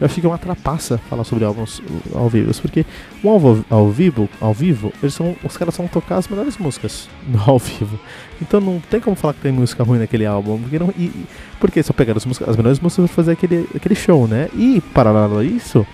eu 0.00 0.06
achei 0.06 0.20
que 0.20 0.26
é 0.26 0.28
uma 0.28 0.38
trapaça 0.38 0.98
falar 1.08 1.24
sobre 1.24 1.44
álbuns 1.44 1.80
ao 2.14 2.28
vivo, 2.28 2.52
porque 2.60 2.84
um 3.22 3.30
álbum 3.30 3.62
ao 3.70 3.90
vivo, 3.90 4.28
ao 4.40 4.52
vivo, 4.52 4.92
eles 5.02 5.14
são, 5.14 5.36
os 5.44 5.56
caras 5.56 5.76
vão 5.76 5.86
tocar 5.86 6.16
as 6.16 6.28
melhores 6.28 6.58
músicas 6.58 7.08
ao 7.46 7.58
vivo. 7.58 7.98
Então 8.42 8.60
não 8.60 8.80
tem 8.90 9.00
como 9.00 9.14
falar 9.14 9.34
que 9.34 9.40
tem 9.40 9.52
música 9.52 9.84
ruim 9.84 9.98
naquele 9.98 10.26
álbum, 10.26 10.60
porque 10.60 10.78
não, 10.78 10.92
e, 10.98 11.26
porque 11.60 11.82
só 11.82 11.92
pegaram 11.92 12.18
as, 12.18 12.26
músicas, 12.26 12.48
as 12.48 12.56
melhores 12.56 12.80
músicas 12.80 13.06
para 13.06 13.14
fazer 13.14 13.32
aquele, 13.32 13.68
aquele 13.74 13.94
show, 13.94 14.26
né? 14.26 14.48
E 14.54 14.80
paralelo 14.92 15.38
a 15.38 15.44
isso, 15.44 15.86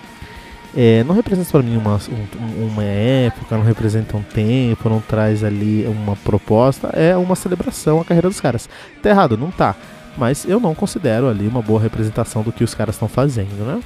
é, 0.75 1.03
não 1.03 1.13
representa 1.13 1.49
para 1.51 1.61
mim 1.61 1.75
uma, 1.75 1.99
um, 2.09 2.67
uma 2.67 2.83
época, 2.83 3.57
não 3.57 3.63
representa 3.63 4.15
um 4.15 4.23
tempo, 4.23 4.89
não 4.89 5.01
traz 5.01 5.43
ali 5.43 5.85
uma 5.85 6.15
proposta, 6.15 6.87
é 6.93 7.15
uma 7.15 7.35
celebração 7.35 7.99
à 7.99 8.05
carreira 8.05 8.29
dos 8.29 8.39
caras. 8.39 8.69
Tá 9.01 9.09
errado? 9.09 9.37
Não 9.37 9.51
tá. 9.51 9.75
Mas 10.17 10.45
eu 10.45 10.59
não 10.59 10.75
considero 10.75 11.29
ali 11.29 11.47
uma 11.47 11.61
boa 11.61 11.79
representação 11.79 12.43
do 12.43 12.51
que 12.51 12.63
os 12.63 12.73
caras 12.73 12.95
estão 12.95 13.07
fazendo, 13.07 13.65
né? 13.65 13.81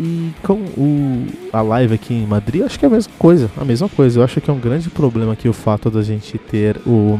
E 0.00 0.32
com 0.42 0.54
o, 0.54 1.26
a 1.52 1.62
live 1.62 1.94
aqui 1.94 2.14
em 2.14 2.26
Madrid, 2.26 2.62
acho 2.62 2.78
que 2.78 2.84
é 2.84 2.88
a 2.88 2.90
mesma 2.90 3.12
coisa. 3.18 3.50
A 3.56 3.64
mesma 3.64 3.88
coisa. 3.88 4.18
Eu 4.18 4.24
acho 4.24 4.40
que 4.40 4.50
é 4.50 4.52
um 4.52 4.58
grande 4.58 4.90
problema 4.90 5.32
aqui 5.32 5.48
o 5.48 5.52
fato 5.52 5.90
da 5.90 6.02
gente 6.02 6.38
ter 6.38 6.80
o. 6.86 7.18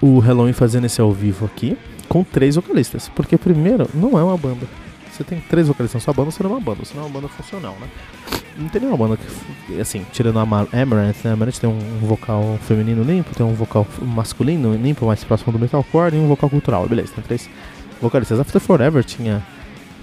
O 0.00 0.18
Halloween 0.18 0.52
fazendo 0.52 0.84
esse 0.84 1.00
ao 1.00 1.12
vivo 1.12 1.46
aqui 1.46 1.76
com 2.08 2.22
três 2.22 2.56
vocalistas. 2.56 3.10
Porque, 3.14 3.36
primeiro, 3.36 3.88
não 3.94 4.18
é 4.18 4.22
uma 4.22 4.36
banda. 4.36 4.66
Você 5.10 5.24
tem 5.24 5.40
três 5.40 5.68
vocalistas 5.68 6.02
na 6.02 6.04
sua 6.04 6.14
banda, 6.14 6.30
você 6.30 6.42
não 6.42 6.50
é 6.50 6.54
uma 6.54 6.60
banda, 6.60 6.84
você 6.84 6.94
não 6.94 7.02
é 7.02 7.06
uma 7.06 7.12
banda 7.12 7.28
funcional, 7.28 7.76
né? 7.80 7.88
Não 8.58 8.68
tem 8.68 8.80
nenhuma 8.80 8.96
banda 8.96 9.18
que, 9.18 9.80
assim, 9.80 10.04
tirando 10.12 10.38
a 10.38 10.42
Amaranth, 10.42 11.24
né? 11.24 11.32
Amaranth 11.32 11.58
tem 11.58 11.68
um 11.68 11.78
vocal 12.00 12.58
feminino 12.62 13.02
limpo, 13.02 13.34
tem 13.34 13.44
um 13.44 13.54
vocal 13.54 13.86
masculino 14.00 14.74
limpo, 14.74 15.06
mais 15.06 15.22
próximo 15.22 15.52
do 15.52 15.58
metalcore, 15.58 16.14
e 16.14 16.18
um 16.18 16.26
vocal 16.26 16.48
cultural, 16.48 16.88
beleza, 16.88 17.12
tem 17.14 17.24
três 17.24 17.50
vocalistas. 18.00 18.40
After 18.40 18.60
Forever 18.60 19.04
tinha 19.04 19.42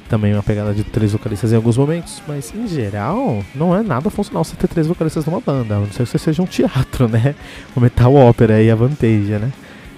também 0.08 0.34
uma 0.34 0.44
pegada 0.44 0.74
de 0.74 0.84
três 0.84 1.12
vocalistas 1.12 1.52
em 1.52 1.56
alguns 1.56 1.78
momentos, 1.78 2.22
mas 2.28 2.54
em 2.54 2.68
geral 2.68 3.44
não 3.56 3.76
é 3.76 3.82
nada 3.82 4.10
funcional 4.10 4.44
você 4.44 4.56
ter 4.56 4.68
três 4.68 4.86
vocalistas 4.86 5.26
numa 5.26 5.40
banda, 5.40 5.76
a 5.76 5.80
não 5.80 5.88
ser 5.88 6.04
que 6.04 6.10
você 6.10 6.20
seja 6.20 6.42
um 6.42 6.46
teatro, 6.46 7.08
né? 7.10 7.34
O 7.76 7.80
metal 7.80 8.14
ópera 8.14 8.62
e 8.62 8.70
a 8.70 8.76
Vantage, 8.76 9.32
né? 9.40 9.52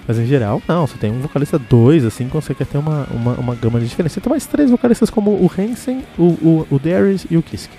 Mas 0.07 0.19
em 0.19 0.25
geral, 0.25 0.61
não, 0.67 0.85
você 0.85 0.97
tem 0.97 1.11
um 1.11 1.19
vocalista 1.19 1.57
dois, 1.57 2.05
assim, 2.05 2.29
quando 2.29 2.43
você 2.43 2.53
quer 2.53 2.67
ter 2.67 2.77
uma, 2.77 3.07
uma, 3.11 3.33
uma 3.33 3.55
gama 3.55 3.79
de 3.79 3.87
diferença. 3.87 4.13
Você 4.13 4.21
tem 4.21 4.29
mais 4.29 4.45
três 4.45 4.69
vocalistas 4.69 5.09
como 5.09 5.31
o 5.31 5.51
Hansen, 5.57 6.03
o, 6.17 6.23
o, 6.23 6.67
o 6.69 6.79
Darius 6.79 7.25
e 7.29 7.35
o 7.35 7.41
Kisk. 7.41 7.71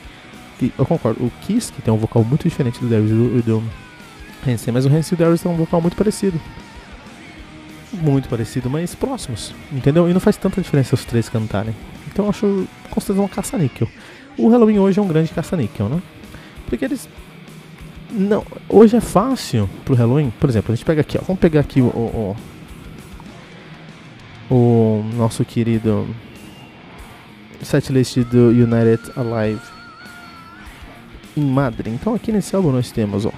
Eu 0.78 0.86
concordo, 0.86 1.24
o 1.24 1.30
Kisk 1.42 1.74
tem 1.84 1.92
um 1.92 1.98
vocal 1.98 2.24
muito 2.24 2.42
diferente 2.48 2.80
do 2.80 2.88
Darius 2.88 3.10
e 3.10 3.14
do, 3.14 3.42
do 3.42 3.62
Hansen, 4.46 4.72
mas 4.72 4.86
o 4.86 4.88
Hansen 4.88 5.12
e 5.12 5.14
o 5.14 5.18
Darius 5.18 5.42
têm 5.42 5.52
um 5.52 5.56
vocal 5.56 5.80
muito 5.80 5.96
parecido 5.96 6.40
muito 7.92 8.28
parecido, 8.28 8.68
mas 8.68 8.94
próximos, 8.94 9.54
entendeu? 9.72 10.08
E 10.08 10.12
não 10.12 10.20
faz 10.20 10.36
tanta 10.36 10.60
diferença 10.60 10.94
os 10.94 11.04
três 11.04 11.28
cantarem. 11.28 11.74
Então 12.06 12.26
eu 12.26 12.30
acho 12.30 12.68
considerado 12.90 13.20
uma 13.20 13.28
caça-níquel. 13.28 13.88
O 14.36 14.48
Halloween 14.48 14.78
hoje 14.78 14.98
é 14.98 15.02
um 15.02 15.08
grande 15.08 15.32
caça-níquel, 15.32 15.88
né? 15.88 16.02
Porque 16.68 16.84
eles. 16.84 17.08
Não, 18.10 18.44
hoje 18.68 18.96
é 18.96 19.00
fácil 19.00 19.68
pro 19.84 19.94
Halloween. 19.94 20.32
Por 20.38 20.48
exemplo, 20.48 20.72
a 20.72 20.76
gente 20.76 20.84
pega 20.84 21.00
aqui, 21.00 21.18
ó. 21.18 21.22
Vamos 21.22 21.40
pegar 21.40 21.60
aqui 21.60 21.80
o. 21.80 21.86
O, 21.86 22.36
o 24.50 25.04
nosso 25.14 25.44
querido 25.44 26.06
setlist 27.62 28.18
do 28.18 28.48
United 28.48 29.02
Alive 29.16 29.75
em 31.36 31.44
Madrid. 31.44 31.92
Então 31.92 32.14
aqui 32.14 32.32
nesse 32.32 32.54
álbum 32.56 32.72
nós 32.72 32.90
temos, 32.90 33.26
ó. 33.26 33.32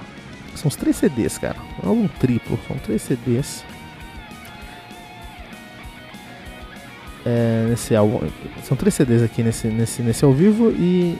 São 0.55 0.69
os 0.69 0.77
três 0.77 0.97
CDs, 0.97 1.39
cara. 1.39 1.57
É 1.83 1.87
um 1.87 1.91
álbum 1.91 2.09
triplo, 2.19 2.59
são 2.67 2.77
três 2.79 3.03
CDs. 3.03 3.65
é, 7.29 7.67
nesse 7.69 7.95
álbum. 7.95 8.21
São 8.65 8.77
três 8.77 8.95
CDs 8.95 9.23
aqui 9.23 9.43
nesse, 9.43 9.69
nesse, 9.69 10.03
nesse 10.03 10.25
ao 10.25 10.33
vivo 10.33 10.71
e 10.71 11.19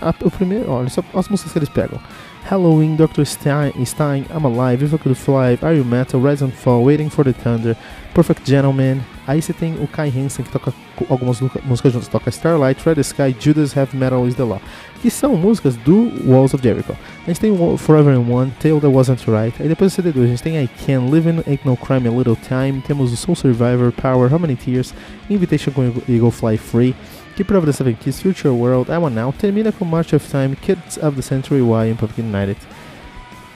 a, 0.00 0.14
o 0.22 0.30
primeiro, 0.30 0.70
olha 0.70 0.88
só 0.88 1.02
as 1.14 1.28
músicas 1.28 1.52
que 1.52 1.58
eles 1.58 1.68
pegam. 1.68 2.00
Halloween, 2.48 2.96
Dr. 2.96 3.26
Stein, 3.26 3.72
Stein 3.84 4.24
I'm 4.30 4.46
Alive, 4.46 4.82
If 4.82 4.94
I 4.94 4.98
Could 4.98 5.18
Fly, 5.18 5.58
Are 5.60 5.76
You 5.76 5.84
Metal, 5.84 6.18
Rise 6.18 6.42
and 6.42 6.52
Fall, 6.52 6.82
Waiting 6.82 7.10
for 7.10 7.22
the 7.22 7.34
Thunder, 7.34 7.76
Perfect 8.14 8.48
Gentleman. 8.48 9.00
Aí 9.26 9.42
você 9.42 9.52
tem 9.52 9.74
o 9.74 9.86
Kai 9.86 10.08
Hansen 10.08 10.42
que 10.42 10.50
toca 10.50 10.72
algumas 11.10 11.38
músicas 11.64 11.92
juntas, 11.92 12.08
toca 12.08 12.30
Starlight, 12.30 12.82
Red 12.82 13.00
Sky, 13.00 13.36
Judas 13.38 13.76
Have 13.76 13.94
Metal 13.94 14.26
is 14.26 14.34
the 14.34 14.44
Law, 14.44 14.62
que 15.02 15.10
são 15.10 15.36
músicas 15.36 15.76
do 15.76 16.10
Walls 16.24 16.54
of 16.54 16.62
Jericho. 16.62 16.96
A 17.26 17.30
gente 17.30 17.38
tem 17.38 17.76
Forever 17.76 18.14
in 18.14 18.32
One, 18.32 18.50
Tale 18.58 18.80
That 18.80 18.94
Wasn't 18.94 19.22
Right. 19.26 19.54
Aí 19.60 19.68
depois 19.68 19.94
do 19.94 20.02
CD2 20.02 20.24
a 20.24 20.26
gente 20.26 20.42
tem 20.42 20.56
I 20.56 20.70
Can, 20.86 21.10
Living 21.10 21.42
Ain't 21.46 21.66
No 21.66 21.76
Crime, 21.76 22.08
A 22.08 22.10
Little 22.10 22.38
Time. 22.48 22.80
Temos 22.80 23.12
o 23.12 23.16
Soul 23.16 23.36
Survivor, 23.36 23.92
Power, 23.92 24.32
How 24.32 24.38
Many 24.38 24.56
Tears, 24.56 24.94
Invitation 25.28 25.70
com 25.72 25.92
Eagle 26.08 26.30
Fly 26.30 26.56
Free. 26.56 26.94
Keep 27.38 27.54
Up 27.54 27.64
the 27.64 27.72
Seven 27.72 27.94
Keys, 27.94 28.20
Future 28.20 28.52
World, 28.52 28.90
I 28.90 28.98
Want 28.98 29.14
Now, 29.14 29.32
termina 29.32 29.70
com 29.70 29.84
March 29.84 30.12
of 30.12 30.28
Time, 30.28 30.56
Kids 30.56 30.96
of 30.96 31.14
the 31.14 31.22
Century, 31.22 31.60
e 31.60 31.94
Pumpkin 31.94 32.22
United. 32.22 32.58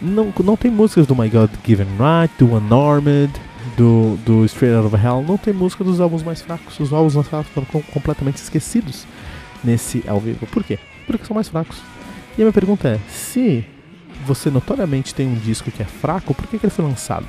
Não, 0.00 0.32
não 0.44 0.56
tem 0.56 0.70
músicas 0.70 1.04
do 1.04 1.16
My 1.16 1.28
God 1.28 1.50
Given 1.66 1.88
Right, 1.98 2.32
do 2.38 2.54
Unarmed, 2.54 3.32
do, 3.76 4.16
do 4.24 4.44
Straight 4.44 4.76
Out 4.76 4.86
of 4.86 5.04
Hell, 5.04 5.24
não 5.26 5.36
tem 5.36 5.52
música 5.52 5.82
dos 5.82 6.00
álbuns 6.00 6.22
mais 6.22 6.40
fracos. 6.40 6.78
Os 6.78 6.92
álbuns 6.92 7.16
mais 7.16 7.26
fracos 7.26 7.50
foram 7.50 7.66
completamente 7.92 8.36
esquecidos 8.36 9.04
nesse 9.64 10.04
ao 10.06 10.20
vivo. 10.20 10.46
Por 10.46 10.62
quê? 10.62 10.78
Porque 11.04 11.24
são 11.24 11.34
mais 11.34 11.48
fracos. 11.48 11.78
E 12.38 12.42
a 12.42 12.44
minha 12.44 12.52
pergunta 12.52 12.86
é: 12.86 13.00
se 13.08 13.64
você 14.24 14.48
notoriamente 14.48 15.12
tem 15.12 15.26
um 15.26 15.34
disco 15.34 15.72
que 15.72 15.82
é 15.82 15.86
fraco, 15.86 16.32
por 16.34 16.46
que, 16.46 16.56
que 16.56 16.66
ele 16.66 16.72
foi 16.72 16.84
lançado? 16.84 17.26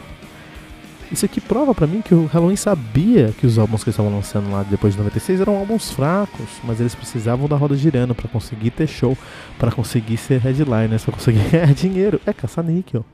Isso 1.12 1.26
aqui 1.26 1.40
prova 1.40 1.74
para 1.76 1.86
mim 1.86 2.02
que 2.02 2.14
o 2.14 2.26
Halloween 2.26 2.56
sabia 2.56 3.34
que 3.40 3.46
os 3.46 3.60
álbuns 3.60 3.84
que 3.84 3.90
eles 3.90 3.96
estavam 3.96 4.14
lançando 4.14 4.52
lá 4.52 4.64
depois 4.64 4.94
de 4.94 5.00
96 5.00 5.42
eram 5.42 5.58
álbuns 5.58 5.92
fracos, 5.92 6.48
mas 6.64 6.80
eles 6.80 6.96
precisavam 6.96 7.48
da 7.48 7.56
roda 7.56 7.76
girando 7.76 8.16
para 8.16 8.28
conseguir 8.28 8.72
ter 8.72 8.88
show, 8.88 9.18
para 9.60 9.72
conseguir 9.72 10.18
ser 10.18 10.40
headliners, 10.40 11.04
para 11.04 11.14
conseguir 11.14 11.40
ganhar 11.52 11.74
dinheiro. 11.74 12.20
É 12.26 12.34
caça-níquel. 12.34 13.06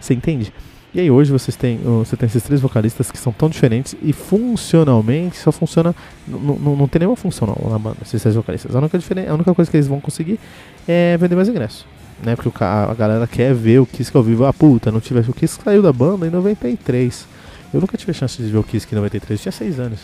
Você 0.00 0.14
entende? 0.14 0.52
E 0.94 1.00
aí 1.00 1.10
hoje 1.10 1.30
vocês 1.30 1.54
têm, 1.56 1.78
você 1.78 2.16
tem 2.16 2.26
esses 2.26 2.42
três 2.42 2.60
vocalistas 2.60 3.10
que 3.10 3.18
são 3.18 3.32
tão 3.32 3.50
diferentes 3.50 3.94
e 4.02 4.12
funcionalmente 4.12 5.36
só 5.36 5.52
funciona. 5.52 5.94
Não, 6.26 6.88
tem 6.88 7.00
nenhuma 7.00 7.16
função 7.16 7.54
na 7.68 7.78
banda, 7.78 7.98
esses 8.02 8.22
três 8.22 8.34
vocalistas. 8.34 8.74
A 8.74 8.78
única, 8.78 8.98
a 9.28 9.34
única 9.34 9.54
coisa 9.54 9.70
que 9.70 9.76
eles 9.76 9.86
vão 9.86 10.00
conseguir 10.00 10.40
é 10.88 11.16
vender 11.18 11.36
mais 11.36 11.48
ingressos 11.48 11.84
né? 12.22 12.36
Porque 12.36 12.50
a 12.62 12.94
galera 12.94 13.26
quer 13.26 13.54
ver 13.54 13.80
o 13.80 13.86
Kiss 13.86 14.10
ao 14.14 14.22
vivo. 14.22 14.44
Ah, 14.44 14.52
puta, 14.52 14.90
não 14.90 15.00
tivesse. 15.00 15.30
O 15.30 15.34
Kiss 15.34 15.58
saiu 15.62 15.82
da 15.82 15.92
banda 15.92 16.26
em 16.26 16.30
93. 16.30 17.26
Eu 17.72 17.80
nunca 17.80 17.96
tive 17.96 18.12
a 18.12 18.14
chance 18.14 18.40
de 18.40 18.48
ver 18.48 18.58
o 18.58 18.62
Kiss 18.62 18.86
em 18.90 18.94
93, 18.94 19.38
eu 19.38 19.42
tinha 19.42 19.52
6 19.52 19.80
anos. 19.80 20.00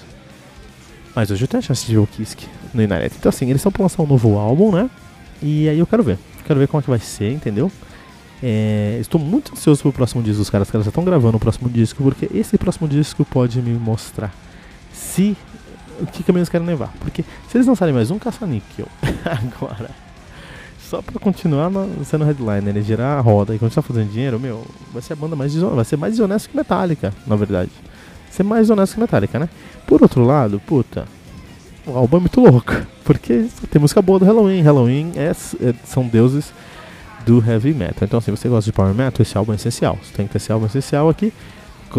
Mas 1.15 1.31
hoje 1.31 1.45
eu 1.45 1.49
tenho 1.49 1.59
a 1.59 1.63
chance 1.63 1.87
de 1.87 1.93
ver 1.93 1.99
o 1.99 2.07
Kiss 2.07 2.37
no 2.73 2.83
Inaret. 2.83 3.13
Então 3.19 3.29
assim, 3.29 3.47
eles 3.47 3.57
estão 3.57 3.73
pra 3.73 3.83
lançar 3.83 4.03
um 4.03 4.07
novo 4.07 4.37
álbum, 4.37 4.73
né? 4.73 4.91
E 5.43 5.69
aí 5.69 5.79
eu 5.79 5.87
quero 5.87 6.03
ver. 6.03 6.19
Quero 6.47 6.59
ver 6.59 6.69
como 6.69 6.81
é 6.81 6.83
que 6.83 6.91
vai 6.91 6.99
ser, 6.99 7.33
entendeu? 7.33 7.71
É, 8.43 8.99
estou 9.01 9.21
muito 9.21 9.53
ansioso 9.53 9.83
pro 9.83 9.93
próximo 9.93 10.23
disco 10.23 10.39
dos 10.39 10.51
caras. 10.51 10.69
Os 10.69 10.73
caras 10.73 10.85
já 10.85 10.91
estão 10.91 11.05
gravando 11.05 11.37
o 11.37 11.41
próximo 11.41 11.69
disco, 11.69 12.03
porque 12.03 12.29
esse 12.35 12.59
próximo 12.59 12.89
disco 12.89 13.25
pode 13.25 13.63
me 13.63 13.73
mostrar 13.73 14.35
se 14.93 15.37
o 16.01 16.07
que 16.07 16.23
caminho 16.25 16.41
eles 16.41 16.49
querem 16.49 16.67
levar. 16.67 16.93
Porque 17.01 17.23
se 17.49 17.57
eles 17.57 17.67
lançarem 17.67 17.95
mais 17.95 18.11
um 18.11 18.19
caça-níquel 18.19 18.89
agora 19.25 20.02
só 20.93 21.01
pra 21.01 21.19
continuar 21.19 21.71
sendo 22.05 22.23
headliner, 22.23 22.75
né? 22.75 22.83
girar 22.83 23.17
a 23.17 23.21
roda 23.23 23.55
e 23.55 23.59
continuar 23.59 23.83
fazendo 23.83 24.11
dinheiro, 24.11 24.39
meu, 24.39 24.63
vai 24.93 25.01
ser 25.01 25.15
a 25.15 25.17
banda 25.17 25.35
mais 25.35 25.55
vai 25.55 25.85
ser 25.87 25.97
mais 25.97 26.13
desonesta 26.13 26.51
que 26.51 26.55
Metallica, 26.55 27.15
na 27.27 27.35
verdade. 27.35 27.71
Vai 28.25 28.33
ser 28.33 28.43
mais 28.43 28.69
honesto 28.69 28.93
que 28.93 29.01
Metallica, 29.01 29.39
né? 29.39 29.49
Por 29.87 30.03
outro 30.03 30.23
lado, 30.23 30.61
puta, 30.61 31.07
o 31.87 31.97
álbum 31.97 32.19
é 32.19 32.21
muito 32.21 32.39
louco, 32.43 32.75
porque 33.05 33.47
tem 33.71 33.81
música 33.81 34.03
boa 34.03 34.19
do 34.19 34.27
Halloween. 34.27 34.61
Halloween 34.61 35.13
é, 35.17 35.31
é, 35.31 35.75
são 35.83 36.07
deuses 36.07 36.53
do 37.25 37.43
heavy 37.43 37.73
metal. 37.73 38.03
Então, 38.03 38.21
se 38.21 38.31
você 38.31 38.47
gosta 38.47 38.71
de 38.71 38.73
power 38.75 38.93
metal, 38.93 39.23
esse 39.23 39.39
álbum 39.39 39.53
é 39.53 39.55
essencial. 39.55 39.99
Você 40.03 40.13
tem 40.13 40.27
que 40.27 40.33
ter 40.33 40.37
esse 40.37 40.53
álbum 40.53 40.67
essencial 40.67 41.09
aqui. 41.09 41.33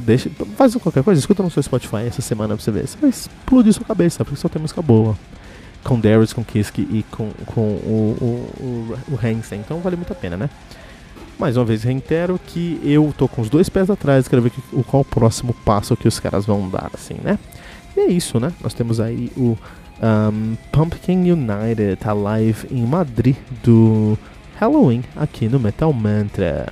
Deixa, 0.03 0.29
faz 0.55 0.75
qualquer 0.75 1.03
coisa, 1.03 1.19
escuta 1.19 1.41
no 1.41 1.49
seu 1.49 1.63
Spotify 1.63 2.05
essa 2.07 2.21
semana 2.21 2.55
pra 2.55 2.63
você 2.63 2.69
ver. 2.69 2.87
Você 2.87 2.97
vai 2.99 3.09
explodir 3.09 3.73
sua 3.73 3.85
cabeça, 3.85 4.23
porque 4.23 4.39
só 4.39 4.47
tem 4.47 4.61
música 4.61 4.83
boa 4.83 5.15
com 5.83 5.99
Darius, 5.99 6.33
com 6.33 6.43
Kiske 6.43 6.81
e 6.81 7.03
com, 7.11 7.31
com 7.47 7.61
o, 7.61 8.17
o, 8.21 8.63
o, 8.63 8.97
o 9.13 9.15
Hansen. 9.15 9.59
Então 9.59 9.79
vale 9.79 9.95
muito 9.95 10.13
a 10.13 10.15
pena, 10.15 10.37
né? 10.37 10.49
Mais 11.37 11.57
uma 11.57 11.65
vez 11.65 11.83
reitero 11.83 12.39
que 12.45 12.79
eu 12.83 13.13
tô 13.17 13.27
com 13.27 13.41
os 13.41 13.49
dois 13.49 13.67
pés 13.67 13.89
atrás, 13.89 14.27
quero 14.27 14.41
ver 14.41 14.51
que, 14.51 14.61
o, 14.71 14.83
qual 14.83 15.01
o 15.01 15.05
próximo 15.05 15.53
passo 15.65 15.97
que 15.97 16.07
os 16.07 16.19
caras 16.19 16.45
vão 16.45 16.69
dar, 16.69 16.89
assim, 16.93 17.15
né? 17.23 17.37
E 17.97 17.99
é 17.99 18.07
isso, 18.07 18.39
né? 18.39 18.51
Nós 18.61 18.73
temos 18.73 18.99
aí 18.99 19.31
o 19.35 19.57
um, 20.01 20.55
Pumpkin 20.71 21.31
United, 21.31 21.97
tá 21.99 22.13
live 22.13 22.67
em 22.71 22.85
Madrid 22.85 23.35
do 23.63 24.17
Halloween 24.59 25.03
aqui 25.15 25.47
no 25.47 25.59
Metal 25.59 25.91
Mantra. 25.91 26.71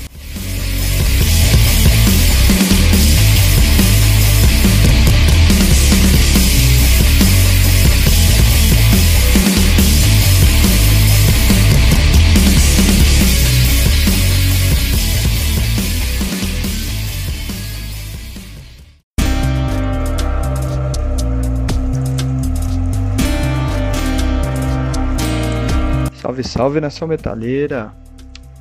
Salve, 26.41 26.43
salve 26.43 26.81
nação 26.81 27.07
metaleira! 27.07 27.91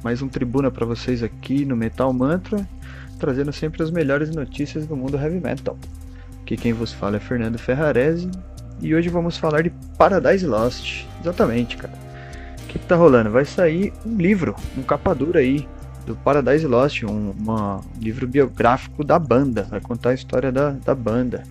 Mais 0.02 0.22
um 0.22 0.28
tribuna 0.28 0.70
para 0.70 0.84
vocês 0.84 1.22
aqui 1.22 1.64
no 1.64 1.76
Metal 1.76 2.12
Mantra, 2.12 2.66
trazendo 3.18 3.52
sempre 3.52 3.82
as 3.82 3.90
melhores 3.90 4.34
notícias 4.34 4.86
do 4.86 4.96
mundo 4.96 5.16
heavy 5.16 5.40
metal. 5.40 5.78
Aqui 6.42 6.56
quem 6.56 6.72
vos 6.72 6.92
fala 6.92 7.16
é 7.16 7.20
Fernando 7.20 7.58
Ferrarese 7.58 8.30
e 8.80 8.94
hoje 8.94 9.08
vamos 9.08 9.36
falar 9.36 9.62
de 9.62 9.70
Paradise 9.96 10.46
Lost. 10.46 11.06
Exatamente, 11.20 11.76
cara. 11.76 11.92
O 12.62 12.66
que, 12.66 12.78
que 12.78 12.86
tá 12.86 12.96
rolando? 12.96 13.30
Vai 13.30 13.44
sair 13.44 13.92
um 14.04 14.16
livro, 14.16 14.54
um 14.76 14.82
capa 14.82 15.14
dura 15.14 15.40
aí 15.40 15.66
do 16.06 16.16
Paradise 16.16 16.66
Lost, 16.66 17.02
um 17.04 17.30
uma, 17.30 17.80
livro 18.00 18.26
biográfico 18.26 19.04
da 19.04 19.18
banda, 19.18 19.64
vai 19.70 19.80
contar 19.80 20.10
a 20.10 20.14
história 20.14 20.50
da, 20.50 20.70
da 20.70 20.94
banda. 20.94 21.44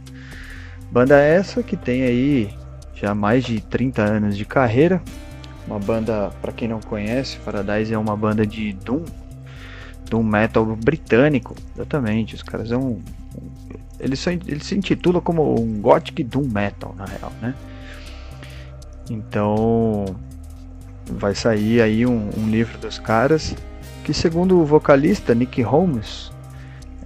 Banda 0.91 1.19
essa 1.19 1.63
que 1.63 1.77
tem 1.77 2.03
aí 2.03 2.53
já 2.93 3.15
mais 3.15 3.43
de 3.43 3.61
30 3.61 4.01
anos 4.01 4.37
de 4.37 4.45
carreira, 4.45 5.01
uma 5.69 5.77
banda, 5.77 6.31
para 6.41 6.51
quem 6.51 6.67
não 6.67 6.79
conhece, 6.79 7.37
Paradise 7.37 7.93
é 7.93 7.97
uma 7.97 8.17
banda 8.17 8.45
de 8.45 8.73
Doom, 8.73 9.05
Doom 10.09 10.23
Metal 10.23 10.65
britânico, 10.75 11.55
exatamente. 11.75 12.33
Os 12.33 12.41
caras 12.41 12.69
são. 12.69 12.99
Eles, 13.99 14.19
são, 14.19 14.33
eles 14.33 14.65
se 14.65 14.75
intitulam 14.75 15.21
como 15.21 15.61
um 15.61 15.79
Gothic 15.79 16.23
Doom 16.23 16.47
Metal, 16.47 16.95
na 16.97 17.05
real, 17.05 17.31
né? 17.39 17.53
Então. 19.09 20.05
Vai 21.11 21.33
sair 21.33 21.81
aí 21.81 22.05
um, 22.05 22.29
um 22.37 22.47
livro 22.49 22.77
dos 22.77 22.99
caras, 22.99 23.55
que 24.03 24.13
segundo 24.13 24.59
o 24.59 24.63
vocalista 24.63 25.33
Nick 25.33 25.59
Holmes, 25.63 26.31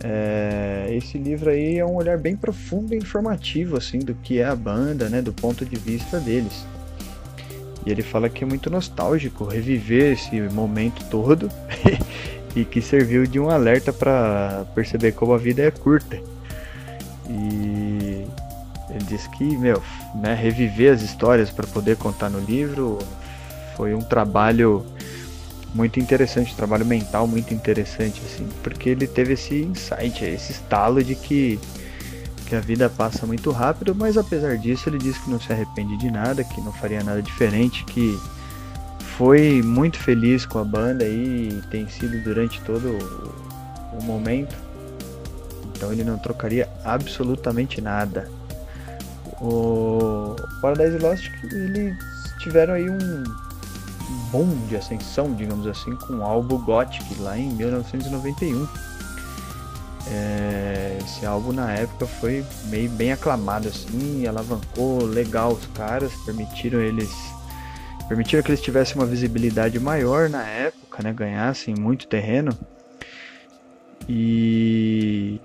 é, 0.03 0.87
esse 0.91 1.17
livro 1.17 1.49
aí 1.49 1.77
é 1.77 1.85
um 1.85 1.95
olhar 1.95 2.17
bem 2.17 2.35
profundo 2.35 2.93
e 2.93 2.97
informativo 2.97 3.77
assim 3.77 3.99
do 3.99 4.13
que 4.13 4.39
é 4.39 4.45
a 4.45 4.53
banda, 4.53 5.07
né, 5.07 5.21
do 5.21 5.31
ponto 5.31 5.65
de 5.65 5.77
vista 5.77 6.19
deles. 6.19 6.65
E 7.85 7.91
ele 7.91 8.01
fala 8.01 8.29
que 8.29 8.43
é 8.43 8.47
muito 8.47 8.69
nostálgico 8.69 9.45
reviver 9.45 10.13
esse 10.13 10.39
momento 10.41 11.03
todo 11.09 11.49
e 12.55 12.63
que 12.63 12.81
serviu 12.81 13.25
de 13.25 13.39
um 13.39 13.49
alerta 13.49 13.91
para 13.91 14.65
perceber 14.73 15.13
como 15.13 15.33
a 15.33 15.37
vida 15.37 15.61
é 15.61 15.71
curta. 15.71 16.17
E 17.29 18.25
ele 18.89 19.05
diz 19.07 19.27
que, 19.27 19.43
meu, 19.57 19.81
né, 20.15 20.33
reviver 20.33 20.93
as 20.93 21.01
histórias 21.01 21.49
para 21.49 21.67
poder 21.67 21.97
contar 21.97 22.29
no 22.29 22.39
livro 22.39 22.99
foi 23.75 23.93
um 23.93 24.01
trabalho 24.01 24.85
muito 25.73 25.99
interessante, 25.99 26.53
um 26.53 26.55
trabalho 26.55 26.85
mental 26.85 27.27
muito 27.27 27.53
interessante, 27.53 28.21
assim, 28.25 28.47
porque 28.61 28.89
ele 28.89 29.07
teve 29.07 29.33
esse 29.33 29.63
insight, 29.63 30.23
esse 30.23 30.51
estalo 30.51 31.03
de 31.03 31.15
que 31.15 31.59
que 32.43 32.55
a 32.55 32.59
vida 32.59 32.89
passa 32.89 33.25
muito 33.25 33.51
rápido, 33.51 33.95
mas 33.95 34.17
apesar 34.17 34.57
disso 34.57 34.89
ele 34.89 34.97
diz 34.97 35.17
que 35.17 35.29
não 35.29 35.39
se 35.39 35.51
arrepende 35.51 35.97
de 35.97 36.11
nada, 36.11 36.43
que 36.43 36.61
não 36.61 36.71
faria 36.71 37.03
nada 37.03 37.21
diferente, 37.21 37.83
que 37.85 38.19
foi 39.17 39.61
muito 39.61 39.97
feliz 39.97 40.45
com 40.45 40.59
a 40.59 40.63
banda 40.63 41.05
e 41.05 41.61
tem 41.69 41.87
sido 41.87 42.21
durante 42.23 42.61
todo 42.61 42.97
o 43.99 44.03
momento. 44.03 44.55
Então 45.75 45.91
ele 45.91 46.03
não 46.03 46.17
trocaria 46.17 46.69
absolutamente 46.83 47.81
nada. 47.81 48.29
O 49.41 50.35
Paradise 50.61 50.97
Lost 50.99 51.29
eles 51.51 51.95
tiveram 52.39 52.73
aí 52.73 52.89
um 52.89 53.23
boom 54.31 54.67
de 54.67 54.75
ascensão, 54.75 55.33
digamos 55.33 55.67
assim, 55.67 55.95
com 55.95 56.15
o 56.15 56.23
álbum 56.23 56.57
Gothic 56.57 57.19
lá 57.19 57.37
em 57.37 57.49
1991 57.49 58.67
é, 60.07 60.72
esse 61.03 61.25
álbum 61.25 61.51
na 61.51 61.71
época 61.71 62.05
foi 62.05 62.45
meio 62.65 62.89
bem 62.89 63.11
aclamado 63.11 63.67
assim, 63.67 64.25
alavancou 64.27 65.03
legal 65.03 65.53
os 65.53 65.65
caras, 65.67 66.13
permitiram 66.25 66.79
eles 66.79 67.11
permitiram 68.07 68.43
que 68.43 68.51
eles 68.51 68.61
tivessem 68.61 68.95
uma 68.95 69.05
visibilidade 69.05 69.79
maior 69.79 70.29
na 70.29 70.47
época, 70.47 71.01
né, 71.01 71.13
ganhassem 71.13 71.73
muito 71.75 72.07
terreno. 72.07 72.51
E, 74.07 75.39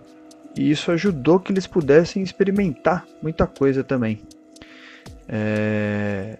e 0.56 0.70
isso 0.70 0.90
ajudou 0.90 1.38
que 1.38 1.52
eles 1.52 1.66
pudessem 1.66 2.22
experimentar 2.22 3.06
muita 3.22 3.46
coisa 3.46 3.84
também. 3.84 4.20
É, 5.28 6.38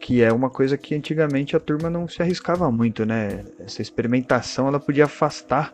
que 0.00 0.22
é 0.22 0.32
uma 0.32 0.50
coisa 0.50 0.76
que 0.76 0.94
antigamente 0.94 1.56
a 1.56 1.60
turma 1.60 1.88
não 1.88 2.08
se 2.08 2.20
arriscava 2.20 2.70
muito, 2.70 3.06
né? 3.06 3.44
Essa 3.60 3.80
experimentação 3.80 4.66
ela 4.66 4.80
podia 4.80 5.04
afastar 5.04 5.72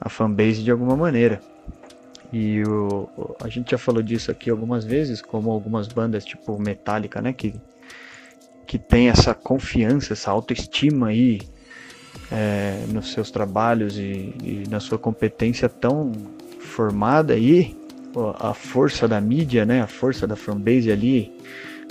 a 0.00 0.08
fanbase 0.08 0.62
de 0.62 0.70
alguma 0.70 0.96
maneira. 0.96 1.40
E 2.32 2.62
o, 2.64 3.08
a 3.42 3.48
gente 3.48 3.72
já 3.72 3.78
falou 3.78 4.02
disso 4.02 4.30
aqui 4.30 4.48
algumas 4.48 4.84
vezes, 4.84 5.20
como 5.20 5.50
algumas 5.50 5.86
bandas 5.88 6.24
tipo 6.24 6.58
Metallica, 6.58 7.20
né, 7.20 7.32
que, 7.32 7.54
que 8.66 8.78
tem 8.78 9.10
essa 9.10 9.34
confiança, 9.34 10.14
essa 10.14 10.30
autoestima 10.30 11.08
aí 11.08 11.40
é, 12.30 12.84
nos 12.88 13.12
seus 13.12 13.30
trabalhos 13.30 13.98
e, 13.98 14.34
e, 14.42 14.64
na 14.70 14.80
sua 14.80 14.98
competência 14.98 15.68
tão 15.68 16.12
formada 16.58 17.34
aí, 17.34 17.76
a 18.40 18.54
força 18.54 19.06
da 19.06 19.20
mídia, 19.20 19.66
né, 19.66 19.82
a 19.82 19.86
força 19.86 20.26
da 20.26 20.36
fanbase 20.36 20.90
ali 20.90 21.32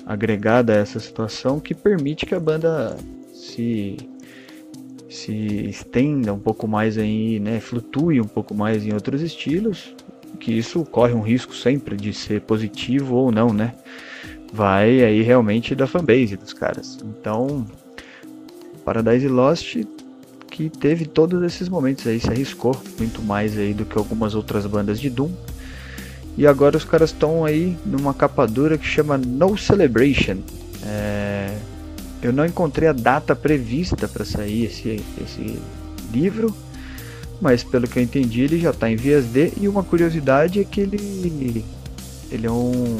agregada 0.05 0.73
a 0.73 0.77
essa 0.77 0.99
situação 0.99 1.59
que 1.59 1.75
permite 1.75 2.25
que 2.25 2.33
a 2.33 2.39
banda 2.39 2.97
se 3.33 3.97
se 5.11 5.33
estenda 5.67 6.33
um 6.33 6.39
pouco 6.39 6.65
mais 6.67 6.97
aí, 6.97 7.37
né, 7.37 7.59
flutue 7.59 8.21
um 8.21 8.27
pouco 8.27 8.55
mais 8.55 8.85
em 8.85 8.93
outros 8.93 9.21
estilos, 9.21 9.93
que 10.41 10.51
isso 10.51 10.83
corre 10.83 11.13
um 11.13 11.21
risco 11.21 11.55
sempre 11.55 11.95
de 11.95 12.13
ser 12.13 12.41
positivo 12.41 13.15
ou 13.15 13.31
não, 13.31 13.53
né? 13.53 13.73
Vai 14.51 15.03
aí 15.03 15.21
realmente 15.21 15.73
da 15.75 15.87
fanbase 15.87 16.35
dos 16.35 16.51
caras. 16.51 16.97
Então, 17.05 17.65
Paradise 18.83 19.27
Lost 19.27 19.77
que 20.51 20.69
teve 20.69 21.05
todos 21.05 21.41
esses 21.43 21.69
momentos 21.69 22.05
aí, 22.05 22.19
se 22.19 22.29
arriscou 22.29 22.75
muito 22.97 23.21
mais 23.23 23.57
aí 23.57 23.73
do 23.73 23.85
que 23.85 23.97
algumas 23.97 24.35
outras 24.35 24.65
bandas 24.65 24.99
de 24.99 25.09
Doom. 25.09 25.31
E 26.37 26.45
agora 26.45 26.75
os 26.75 26.83
caras 26.83 27.11
estão 27.11 27.45
aí 27.45 27.77
numa 27.85 28.13
capa 28.13 28.45
dura 28.45 28.77
que 28.77 28.85
chama 28.85 29.17
No 29.17 29.57
Celebration. 29.57 30.39
É, 30.85 31.55
eu 32.21 32.33
não 32.33 32.45
encontrei 32.45 32.89
a 32.89 32.93
data 32.93 33.33
prevista 33.35 34.07
para 34.07 34.25
sair 34.25 34.65
esse, 34.65 35.01
esse 35.23 35.57
livro, 36.11 36.53
mas 37.41 37.63
pelo 37.63 37.87
que 37.87 37.97
eu 37.97 38.03
entendi 38.03 38.41
ele 38.41 38.59
já 38.59 38.69
está 38.69 38.89
em 38.89 38.95
vias 38.95 39.25
de. 39.25 39.51
E 39.59 39.67
uma 39.67 39.83
curiosidade 39.83 40.59
é 40.59 40.63
que 40.63 40.79
ele, 40.79 41.65
ele 42.31 42.47
é 42.47 42.51
um, 42.51 42.97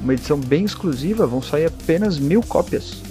uma 0.00 0.14
edição 0.14 0.38
bem 0.38 0.64
exclusiva, 0.64 1.26
vão 1.26 1.42
sair 1.42 1.66
apenas 1.66 2.18
mil 2.18 2.42
cópias 2.42 3.02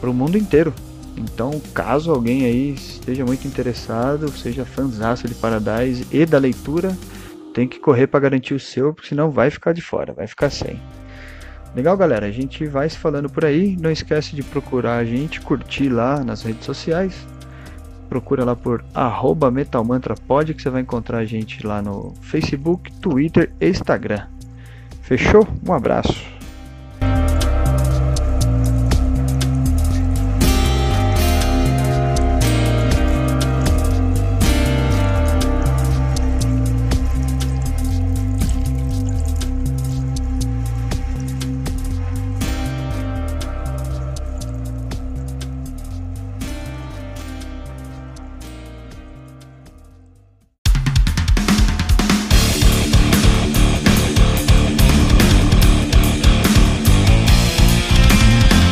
para 0.00 0.10
o 0.10 0.14
mundo 0.14 0.36
inteiro. 0.36 0.74
Então, 1.16 1.60
caso 1.74 2.10
alguém 2.10 2.44
aí 2.44 2.74
esteja 2.74 3.24
muito 3.24 3.46
interessado, 3.46 4.30
seja 4.36 4.64
fãzaço 4.64 5.28
de 5.28 5.34
Paradise 5.34 6.06
e 6.10 6.24
da 6.24 6.38
leitura, 6.38 6.96
tem 7.52 7.68
que 7.68 7.78
correr 7.78 8.06
para 8.06 8.20
garantir 8.20 8.54
o 8.54 8.60
seu, 8.60 8.94
porque 8.94 9.08
senão 9.10 9.30
vai 9.30 9.50
ficar 9.50 9.72
de 9.72 9.82
fora, 9.82 10.12
vai 10.12 10.26
ficar 10.26 10.50
sem. 10.50 10.80
Legal, 11.74 11.96
galera? 11.96 12.26
A 12.26 12.30
gente 12.32 12.66
vai 12.66 12.88
se 12.88 12.98
falando 12.98 13.28
por 13.30 13.44
aí. 13.44 13.76
Não 13.80 13.90
esquece 13.90 14.34
de 14.34 14.42
procurar 14.42 14.96
a 14.96 15.04
gente, 15.04 15.40
curtir 15.40 15.88
lá 15.88 16.24
nas 16.24 16.42
redes 16.42 16.64
sociais. 16.64 17.14
Procura 18.10 18.44
lá 18.44 18.56
por 18.56 18.84
@metalmantrapod 19.52 20.52
que 20.52 20.60
você 20.60 20.68
vai 20.68 20.82
encontrar 20.82 21.18
a 21.18 21.24
gente 21.24 21.64
lá 21.64 21.80
no 21.80 22.12
Facebook, 22.20 22.92
Twitter 22.94 23.52
e 23.60 23.68
Instagram. 23.68 24.26
Fechou? 25.00 25.46
Um 25.64 25.72
abraço. 25.72 26.39